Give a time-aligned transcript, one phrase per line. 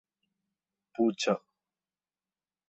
[0.95, 1.23] പൂച്ച